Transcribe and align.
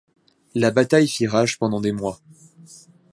La 0.55 0.71
bataille 0.71 1.07
fit 1.07 1.27
rage 1.27 1.59
pendant 1.59 1.79
des 1.79 1.91
mois. 1.91 2.17